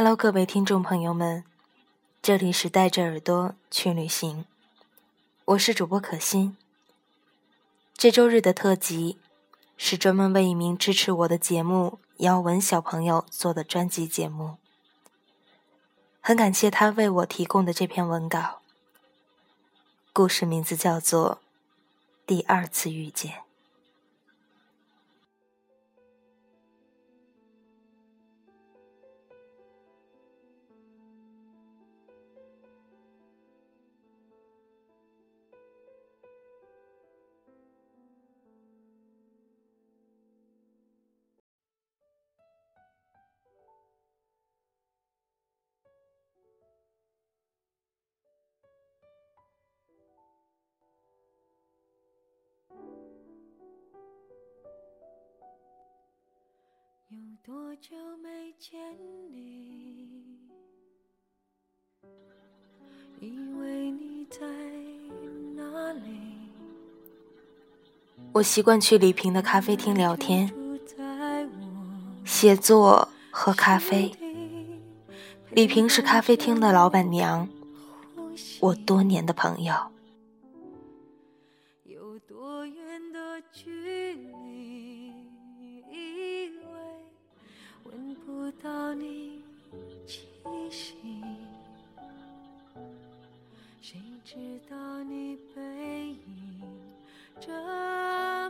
[0.00, 1.42] Hello，各位听众朋友们，
[2.22, 4.44] 这里是带着耳朵去旅行，
[5.44, 6.56] 我是主播可心。
[7.94, 9.18] 这周日的特辑
[9.76, 14.58] 是专门为一名支持我的节目姚文小朋友做的专辑节目，
[16.20, 18.60] 很感谢他为我提供的这篇文稿。
[20.12, 21.40] 故事名字叫做
[22.24, 23.32] 《第二次遇见》。
[57.42, 58.78] 多久没见
[59.32, 60.36] 你？
[63.18, 64.46] 以为你在
[65.56, 66.50] 哪里？
[68.32, 70.52] 我习惯去李平的咖啡厅聊天、
[72.26, 74.14] 写作、喝咖啡。
[75.50, 77.48] 李平是咖啡厅的老板娘，
[78.60, 79.74] 我多年的朋友。
[81.84, 83.97] 有多远的距
[88.62, 89.42] 到你
[90.06, 90.26] 气
[90.70, 90.94] 息，
[93.82, 94.36] 谁知
[94.70, 95.60] 道你背
[96.08, 96.62] 影
[97.40, 97.50] 这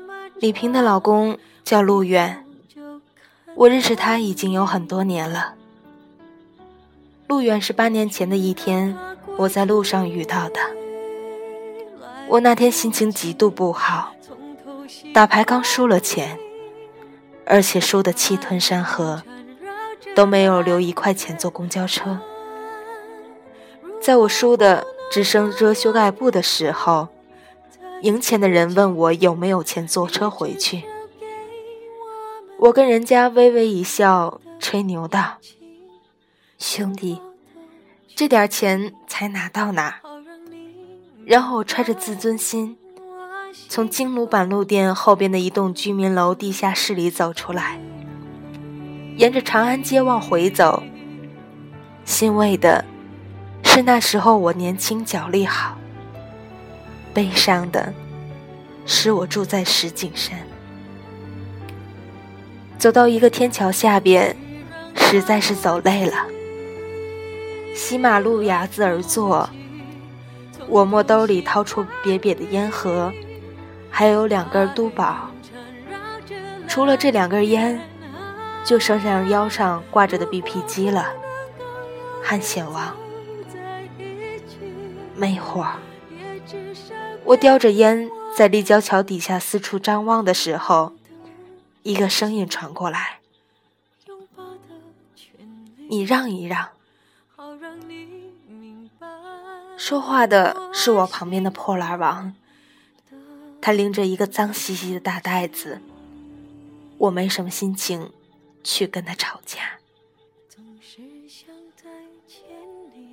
[0.00, 2.44] 么李萍的老公叫陆远，
[3.56, 5.54] 我认识他已经有很多年了。
[7.26, 8.96] 陆远是八年前的一天，
[9.36, 10.60] 我在路上遇到的。
[12.28, 14.14] 我那天心情极度不好，
[15.12, 16.38] 打牌刚输了钱，
[17.44, 19.22] 而且输得气吞山河。
[20.18, 22.18] 都没有留一块钱坐公交车。
[24.00, 27.06] 在我输的只剩遮羞盖布的时候，
[28.02, 30.82] 赢钱的人问我有没有钱坐车回去。
[32.58, 35.38] 我跟人家微微一笑，吹牛道
[36.58, 37.20] ：“兄弟，
[38.16, 40.00] 这点钱才拿到哪？”
[41.24, 42.76] 然后我揣着自尊心，
[43.68, 47.80] 从金鲁板路店后边的一栋居民楼地下室里走出来。
[49.18, 50.80] 沿着长安街往回走，
[52.04, 52.84] 欣慰的
[53.64, 55.76] 是那时候我年轻脚力好；
[57.12, 57.92] 悲伤的
[58.86, 60.38] 是我住在石景山。
[62.78, 64.36] 走到一个天桥下边，
[64.94, 66.16] 实在是走累了，
[67.74, 69.50] 西马路牙子而坐。
[70.68, 73.12] 我摸兜里掏出瘪瘪的烟盒，
[73.90, 75.28] 还有两根都宝。
[76.68, 77.80] 除了这两根烟。
[78.68, 81.10] 就剩下腰上挂着的 BP 机了，
[82.22, 82.94] 汉显王。
[85.16, 85.78] 没会儿，
[87.24, 90.92] 我叼着烟在立交桥底下四处张望的时候，
[91.82, 93.20] 一个声音传过来
[95.88, 96.68] ：“你让一让。”
[99.78, 102.34] 说话的是我旁边的破烂王，
[103.62, 105.80] 他拎着一个脏兮兮的大袋子，
[106.98, 108.12] 我没什么心情。
[108.62, 109.78] 去跟他吵架，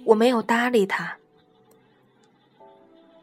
[0.06, 1.18] 我没有搭理他。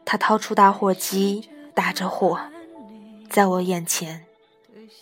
[0.05, 2.39] 他掏出打火机，打着火，
[3.29, 4.25] 在我眼前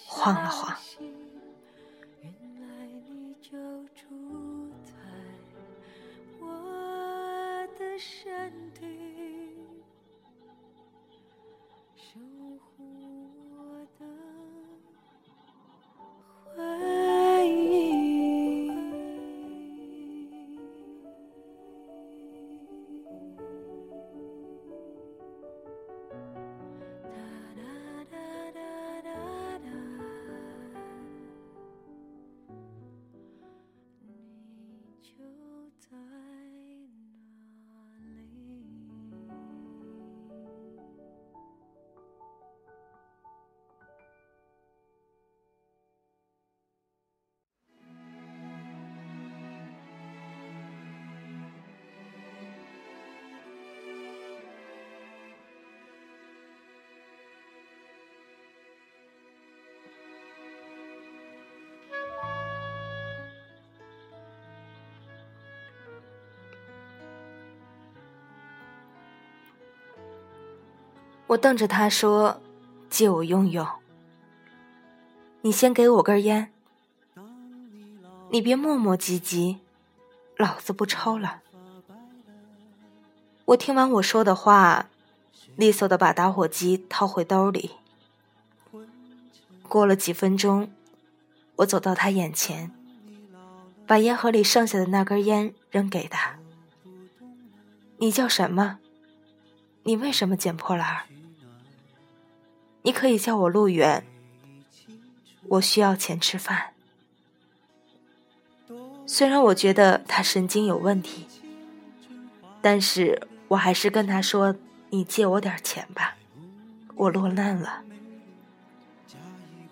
[0.05, 0.77] 晃了晃。
[71.31, 72.41] 我瞪着他说
[72.91, 73.65] ：“借我用用。
[75.43, 76.51] 你先给我根烟。
[78.29, 79.59] 你别磨磨唧唧，
[80.35, 81.41] 老子不抽了。
[83.45, 84.89] 我听完我说的话，
[85.55, 87.71] 利索的把打火机掏回兜里。
[89.69, 90.69] 过了几分钟，
[91.57, 92.71] 我走到他眼前，
[93.87, 96.39] 把烟盒里剩下的那根烟扔给他。
[97.99, 98.79] 你叫什么？
[99.83, 101.03] 你为什么捡破烂？
[102.83, 104.03] 你可以叫我路远。
[105.47, 106.73] 我需要钱吃饭。
[109.05, 111.27] 虽然我觉得他神经有问题，
[112.61, 114.55] 但是我还是跟他说
[114.91, 116.15] ：“你借我点钱吧。”
[116.95, 117.83] 我落难了。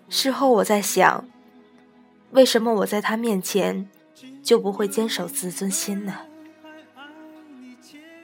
[0.08, 1.24] 事后我在想，
[2.32, 3.88] 为什么我在他面前
[4.42, 6.26] 就不会坚守自尊心呢？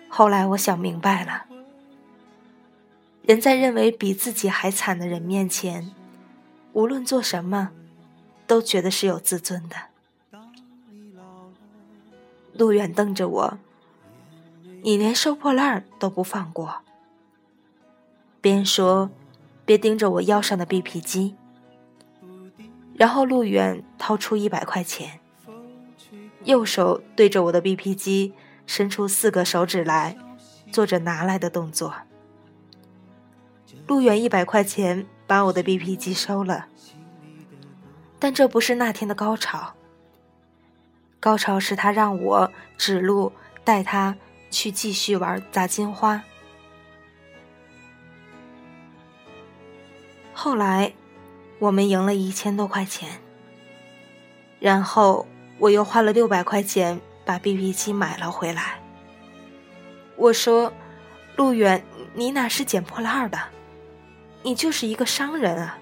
[0.09, 1.47] 后来我想明白了，
[3.27, 5.91] 人在认为比自己还惨的人面前，
[6.73, 7.73] 无论做什么，
[8.47, 9.75] 都觉得是有自尊的。
[12.53, 13.59] 路远瞪着我，
[14.83, 16.83] 你连收破烂都不放过，
[18.41, 19.11] 边说
[19.65, 21.35] 边盯着我腰上的 BP 机。
[22.95, 25.19] 然后路远掏出一百块钱，
[26.45, 28.33] 右手对着我的 BP 机
[28.67, 30.17] 伸出四个手指来，
[30.71, 31.93] 做着拿来的动作。
[33.87, 36.67] 路远一百块钱把我的 BP 机收了，
[38.19, 39.75] 但这不是那天的高潮。
[41.21, 43.33] 高潮是他让我指路
[43.65, 44.17] 带他
[44.51, 46.23] 去继续玩砸金花。
[50.33, 50.93] 后来。
[51.59, 53.09] 我们赢了一千多块钱，
[54.61, 55.27] 然后
[55.59, 58.79] 我又花了六百块钱把 BP 机买了回来。
[60.17, 60.71] 我说
[61.35, 63.39] ：“陆远，你哪是捡破烂的，
[64.47, 65.77] 你就是一个商人啊！”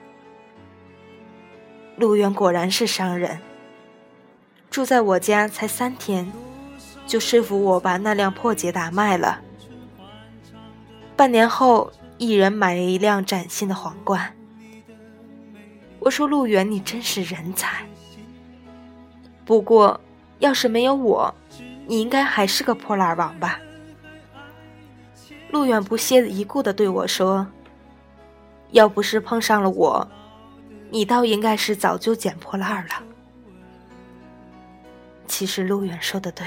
[1.99, 3.41] 陆远果然是商人，
[4.71, 6.33] 住在我家才三天，
[7.07, 9.43] 就说服我把那辆破捷达卖了。
[11.15, 14.35] 半年后，一人买了一辆崭新的皇冠。
[15.99, 17.87] 我说：“陆远，你真是人才。
[19.45, 20.01] 不过，
[20.39, 21.35] 要是没有我，
[21.87, 23.61] 你应该还是个破烂王吧？”
[25.53, 27.47] 陆远不屑一顾的对我说
[28.75, 30.07] ：“要不是碰上了我，
[30.91, 33.03] 你倒应该是早就捡破烂了。”
[35.27, 36.47] 其实陆远说的对。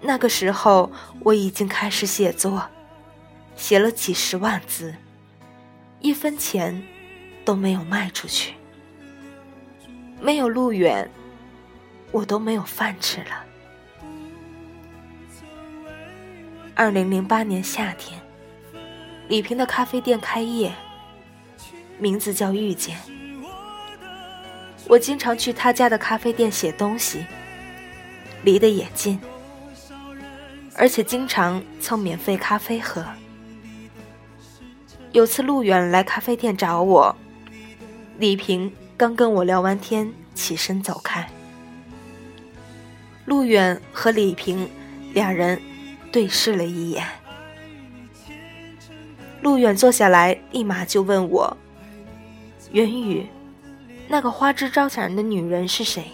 [0.00, 0.90] 那个时候
[1.20, 2.66] 我已经开始写作，
[3.54, 4.94] 写了几十万字，
[6.00, 6.82] 一分钱。
[7.44, 8.54] 都没有卖出去，
[10.20, 11.10] 没有路远，
[12.12, 13.44] 我都没有饭吃了。
[16.76, 18.21] 二零零八年夏天，
[19.28, 20.72] 李平的咖啡店开业，
[21.98, 22.96] 名字叫遇见。
[24.88, 27.24] 我经常去他家的咖啡店写东西，
[28.42, 29.18] 离得也近，
[30.74, 33.04] 而且经常蹭免费咖啡喝。
[35.12, 37.16] 有次路远来咖啡店找我。
[38.18, 41.26] 李平刚跟我聊完天，起身走开。
[43.24, 44.68] 陆远和李平
[45.14, 45.60] 两人
[46.10, 47.06] 对视了一眼。
[49.42, 51.56] 陆远坐下来，立马就问我
[52.72, 53.28] ：“元宇，
[54.08, 56.12] 那个花枝招展的女人是谁？”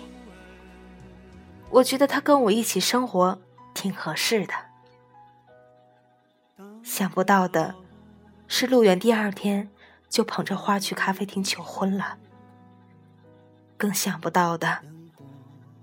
[1.70, 3.38] 我觉得她跟我一起生活
[3.74, 4.54] 挺合适的。
[6.82, 7.74] 想不到的
[8.46, 9.68] 是，陆远第二天。
[10.08, 12.16] 就捧着花去咖啡厅求婚了。
[13.76, 14.78] 更想不到的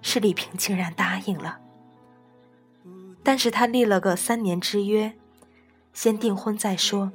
[0.02, 1.60] 是，李平竟然答应了。
[3.22, 5.14] 但是他立了个三年之约，
[5.94, 7.12] 先订婚再说。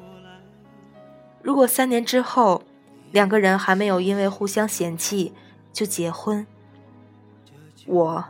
[1.42, 2.62] 如果三年之后
[3.12, 5.32] 两个人还没有因为互相嫌弃
[5.72, 6.46] 就结婚，
[7.86, 8.24] 我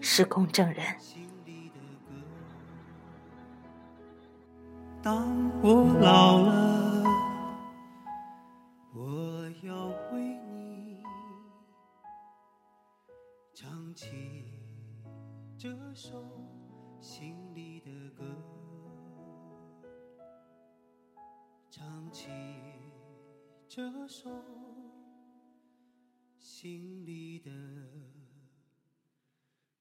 [0.00, 0.84] 是公证人。
[5.02, 7.04] 当我老了。
[8.94, 11.02] 我要为你
[13.52, 14.06] 唱起
[15.58, 16.24] 这首
[17.00, 18.24] 心里的歌。
[22.14, 22.30] 起
[23.68, 24.30] 这首
[26.38, 27.50] 心里的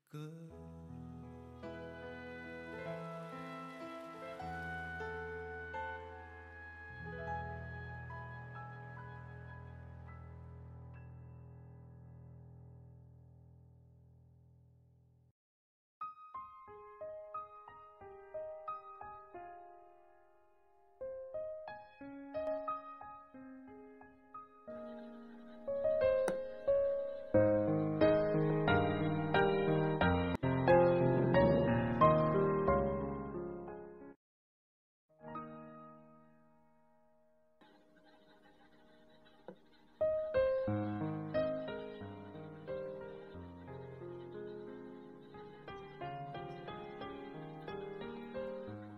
[0.07, 0.82] 歌。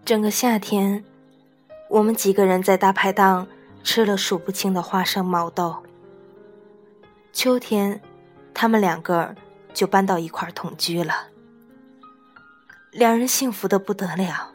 [0.06, 1.04] 整个夏天，
[1.90, 3.48] 我们几个人在大排档
[3.84, 5.82] 吃了数不清的花生毛豆。
[7.34, 8.00] 秋天，
[8.54, 9.34] 他们两个
[9.74, 11.30] 就搬到一块同居了，
[12.92, 14.54] 两人幸福的不得了。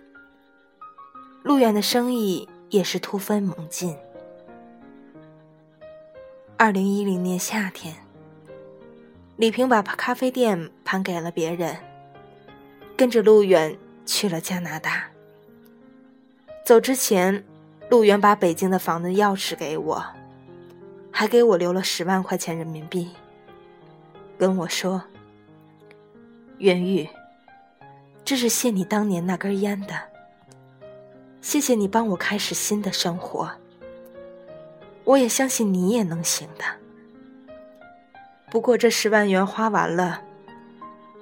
[1.43, 3.97] 路远的生意也是突飞猛进。
[6.57, 7.97] 二零一零年夏天，
[9.35, 11.77] 李平把咖啡店盘给了别人，
[12.97, 13.77] 跟着路远
[14.07, 15.09] 去了加拿大。
[16.71, 17.45] 走之前，
[17.89, 20.01] 陆远把北京的房子钥匙给我，
[21.11, 23.11] 还给我留了十万块钱人民币，
[24.39, 25.03] 跟我说
[26.59, 27.09] ：“袁玉，
[28.25, 30.01] 这是谢你当年那根烟的，
[31.41, 33.51] 谢谢你帮我开始新的生活。
[35.03, 36.65] 我也相信你也能行的。
[38.49, 40.23] 不过这十万元花完了，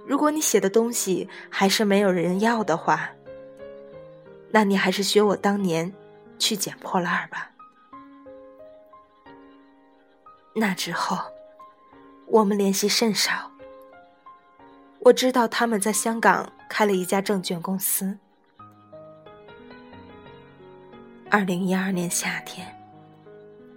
[0.07, 3.09] 如果你写的东西还是没有人要的话。”
[4.51, 5.93] 那你还是学我当年，
[6.39, 7.51] 去捡破烂吧。
[10.55, 11.19] 那之后，
[12.27, 13.51] 我们联系甚少。
[15.01, 18.19] 我知道他们在香港开了一家证券公司。
[21.31, 22.67] 二零一二年夏天，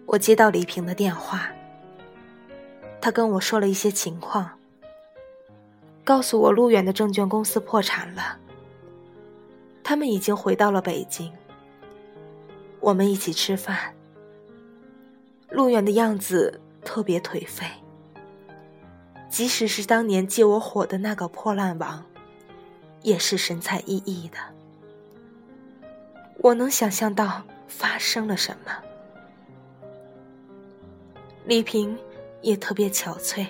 [0.05, 1.51] 我接到李平的电话，
[3.01, 4.49] 他跟我说了一些情况，
[6.03, 8.39] 告诉我路远的证券公司破产了。
[9.83, 11.31] 他们已经回到了北京。
[12.79, 13.95] 我们一起吃饭。
[15.49, 17.65] 陆远的样子特别颓废，
[19.29, 22.05] 即使是当年借我火的那个破烂王，
[23.01, 24.37] 也是神采奕奕的。
[26.37, 28.71] 我能想象到发生了什么。
[31.45, 31.97] 李平
[32.41, 33.45] 也特别憔悴。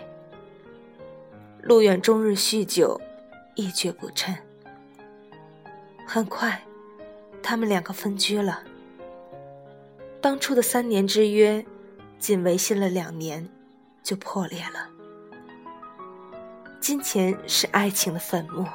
[1.62, 3.00] 陆远终日酗酒，
[3.54, 4.36] 一蹶不振。
[6.14, 6.62] 很快，
[7.42, 8.62] 他们两个分居了。
[10.20, 11.66] 当初的三年之约，
[12.20, 13.48] 仅维系了两年，
[14.04, 14.90] 就破裂了。
[16.82, 18.68] 金钱是爱情的坟墓，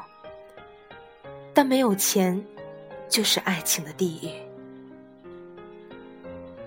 [1.52, 2.42] 但没有钱，
[3.06, 4.30] 就是爱情的地狱。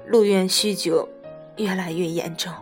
[0.05, 1.09] 陆远酗酒
[1.57, 2.53] 越来越严重，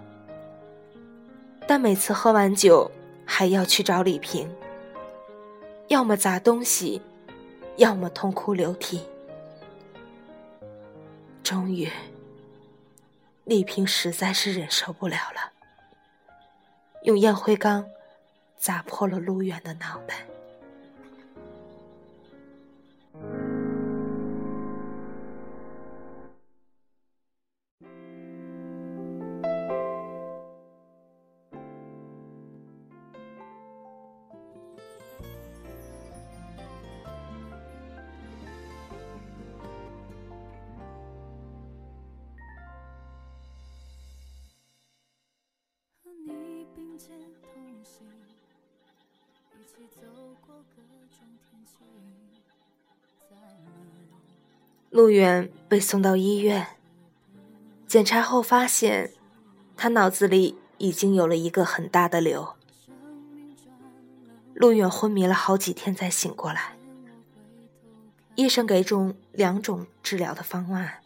[1.68, 2.90] 但每次喝完酒，
[3.26, 4.50] 还要去找李平，
[5.90, 7.02] 要么砸东西。
[7.78, 9.02] 要么痛哭流涕。
[11.44, 11.90] 终于，
[13.46, 15.52] 丽萍实在是忍受不了了，
[17.04, 17.88] 用烟灰缸
[18.58, 20.26] 砸破了陆远的脑袋。
[54.90, 56.66] 陆远被送到医院，
[57.88, 59.14] 检查后发现，
[59.76, 62.56] 他脑子里已经有了一个很大的瘤。
[64.56, 66.76] 陆远昏迷了好几天才醒过来，
[68.34, 71.02] 医生给种两种治疗的方案：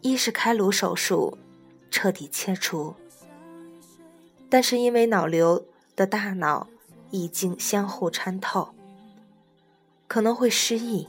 [0.00, 1.36] 一是开颅手术，
[1.90, 2.94] 彻底切除。
[4.50, 6.68] 但是因为脑瘤的大脑
[7.10, 8.74] 已经相互穿透，
[10.06, 11.08] 可能会失忆。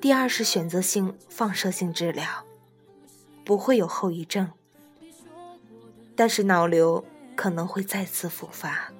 [0.00, 2.44] 第二是选择性放射性治疗，
[3.44, 4.50] 不会有后遗症，
[6.16, 7.04] 但是脑瘤
[7.36, 8.92] 可能会再次复发。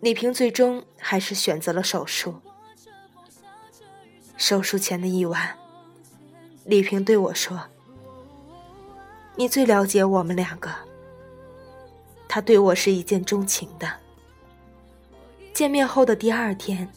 [0.00, 2.36] 李平最终还是选择了手术。
[4.36, 5.56] 手术前的一晚，
[6.64, 7.71] 李平对我说。
[9.34, 10.70] 你最了解我们两个。
[12.28, 13.90] 他对我是一见钟情的。
[15.52, 16.90] 见面后的第二天，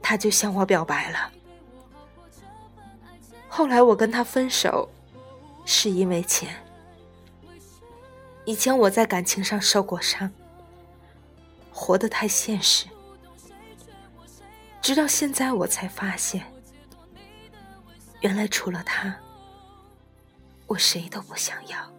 [0.00, 1.30] 他就向我表白了。
[3.48, 4.88] 后来我跟他分手，
[5.64, 6.54] 是因为钱。
[8.44, 10.30] 以前我在感情上受过伤，
[11.70, 12.86] 活得太现实。
[14.80, 16.44] 直到现在，我才发现，
[18.20, 19.14] 原来除了他。
[20.72, 21.92] 我谁都不想要。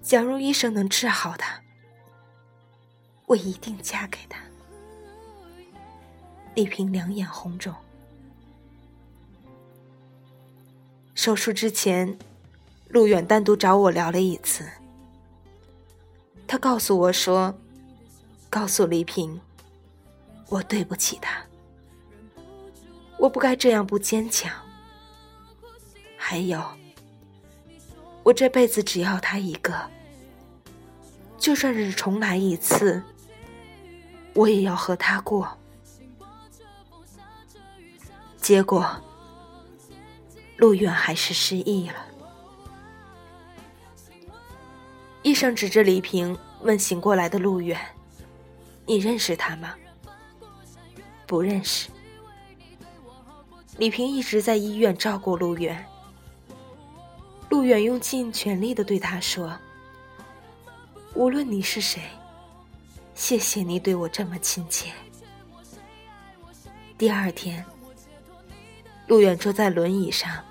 [0.00, 1.62] 假如医生能治好他，
[3.26, 4.40] 我一定嫁给他。
[6.56, 7.72] 李平两眼红肿。
[11.14, 12.18] 手术之前，
[12.88, 14.68] 陆远单独找我聊了一次。
[16.48, 17.54] 他告诉我说
[18.50, 19.40] ：“告诉李平，
[20.48, 21.40] 我对不起他，
[23.16, 24.52] 我不该这样不坚强。
[26.24, 26.62] 还有，
[28.22, 29.74] 我这辈子只要他一个，
[31.36, 33.02] 就算是重来一次，
[34.32, 35.58] 我也要和他过。
[38.40, 38.88] 结果，
[40.56, 41.96] 陆远还是失忆了。
[45.22, 47.78] 医生指着李平问醒过来的陆远
[48.86, 49.74] ：“你认识他吗？”
[51.26, 51.90] 不认识。
[53.76, 55.84] 李平一直在医院照顾陆远。
[57.52, 59.54] 陆远用尽全力的对他说
[61.12, 62.00] ：“无论你是谁，
[63.14, 64.90] 谢谢你对我这么亲切。”
[66.96, 67.62] 第二天，
[69.06, 70.42] 陆远坐在轮椅上，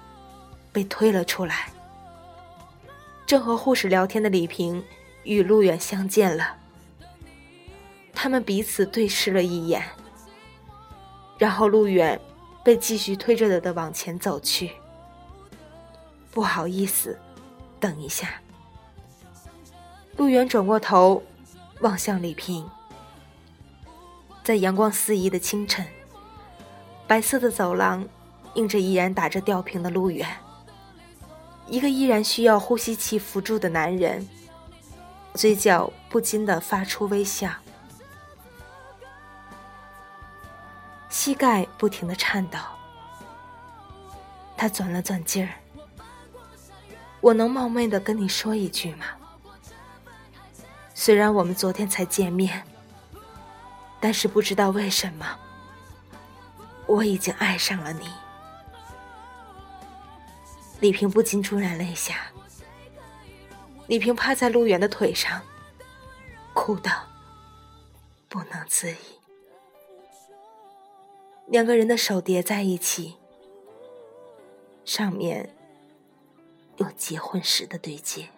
[0.72, 1.72] 被推了出来。
[3.26, 4.84] 正和护士聊天的李平
[5.24, 6.56] 与陆远相见了，
[8.14, 9.84] 他们彼此对视了一眼。
[11.40, 12.22] 然后陆远
[12.64, 14.70] 被继续推着的的往前走去。
[16.32, 17.20] 不好意思，
[17.80, 18.42] 等一下。
[20.18, 21.22] 陆远转过头，
[21.82, 22.70] 望向李平。
[24.44, 25.86] 在阳光四溢的清晨，
[27.06, 28.08] 白色的走廊
[28.56, 30.28] 映着依然打着吊瓶的陆远，
[31.68, 34.28] 一个依然需要呼吸器辅助的男人，
[35.34, 37.52] 嘴角不禁的发出微笑。
[41.10, 42.58] 膝盖不停的颤抖，
[44.58, 45.61] 他攥了攥劲儿。
[47.22, 49.06] 我能冒昧的跟你说一句吗？
[50.94, 52.64] 虽然我们昨天才见面，
[54.00, 55.26] 但是不知道为什么，
[56.88, 58.08] 我已经爱上了你。
[60.80, 62.32] 李平不禁潸然泪下。
[63.88, 65.42] 李平趴在陆远的腿上，
[66.54, 66.90] 哭得
[68.28, 68.96] 不能自已。
[71.48, 73.18] 两个人的手叠在一起，
[74.86, 75.54] 上面
[76.82, 78.30] 有结婚时的对接。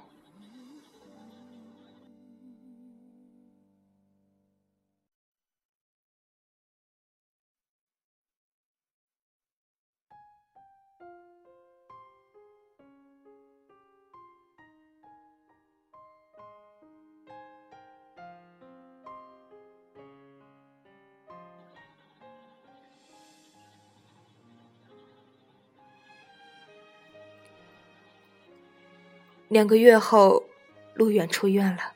[29.53, 30.49] 两个月后，
[30.95, 31.93] 陆远出院了。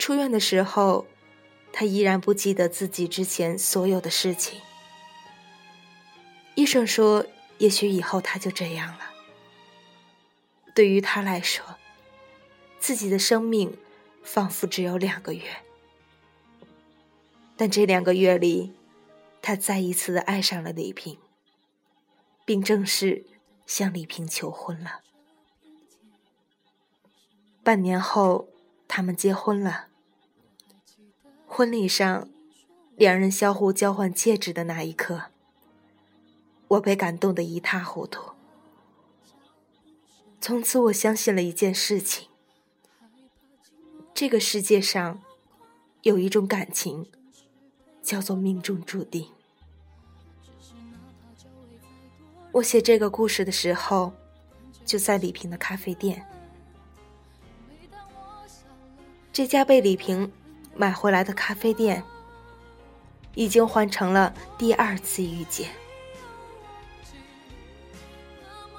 [0.00, 1.06] 出院的时候，
[1.72, 4.60] 他依然不记得自己之前所有的事情。
[6.56, 7.24] 医生说，
[7.58, 9.12] 也许以后他就这样了。
[10.74, 11.64] 对于他来说，
[12.80, 13.78] 自己的生命
[14.24, 15.44] 仿佛只有两个月。
[17.56, 18.72] 但这两个月里，
[19.40, 21.16] 他再一次的爱上了李平，
[22.44, 23.24] 并正式
[23.66, 25.01] 向李平求婚了。
[27.64, 28.48] 半年后，
[28.88, 29.86] 他们结婚了。
[31.46, 32.28] 婚礼上，
[32.96, 35.26] 两人相互交换戒指的那一刻，
[36.66, 38.32] 我被感动得一塌糊涂。
[40.40, 42.28] 从此，我相信了一件事情：
[44.12, 45.22] 这个世界上
[46.02, 47.06] 有一种感情，
[48.02, 49.28] 叫做命中注定。
[52.50, 54.12] 我写这个故事的时候，
[54.84, 56.26] 就在李平的咖啡店。
[59.32, 60.30] 这家被李平
[60.74, 62.04] 买回来的咖啡店，
[63.34, 65.70] 已经换成了第二次遇见。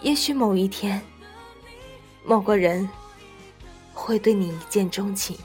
[0.02, 1.02] 也许某一天，
[2.24, 2.88] 某个人
[3.96, 5.36] 会对你一见钟情，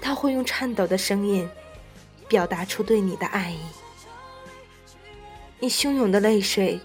[0.00, 1.48] 他会用颤抖的声音
[2.26, 3.60] 表达出对你的爱意，
[5.60, 6.80] 你汹涌的泪水，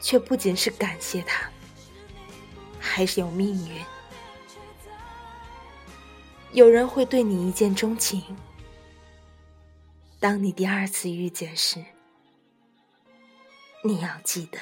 [0.00, 1.48] 却不仅是感谢他，
[2.80, 3.80] 还是有命运。
[6.52, 8.22] 有人会对你一见钟情，
[10.18, 11.84] 当你第二次遇见时，
[13.84, 14.58] 你要记得。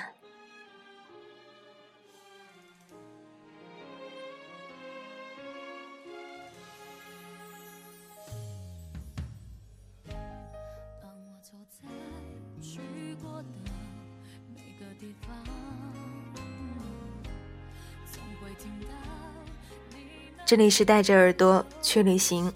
[20.47, 22.53] 这里是带着耳朵去旅行，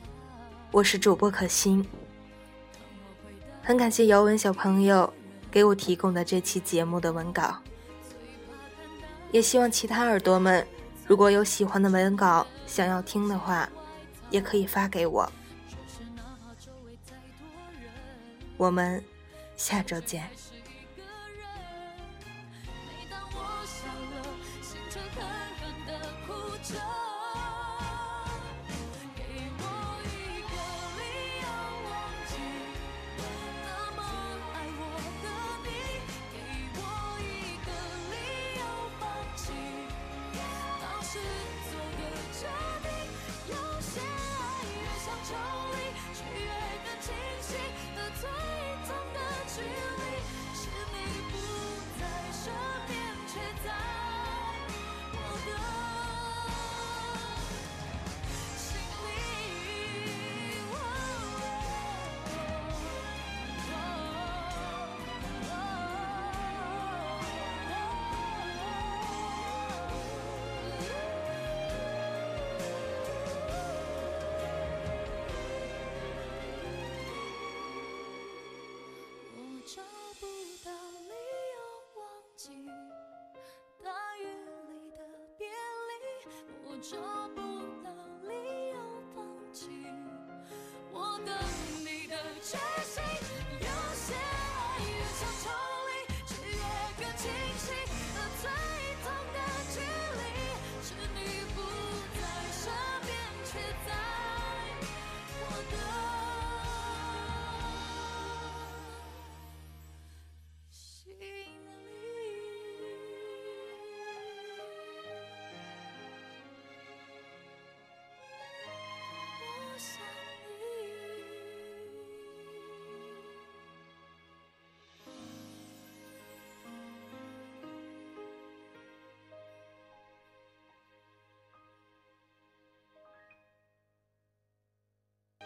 [0.70, 1.84] 我是主播可心。
[3.64, 5.12] 很感谢姚文小朋友
[5.50, 7.60] 给我提供的这期节目的文稿，
[9.32, 10.64] 也希望其他耳朵们
[11.04, 13.68] 如果有喜欢的文稿想要听的话，
[14.30, 15.28] 也可以发给我。
[18.56, 19.02] 我们
[19.56, 20.30] 下周见。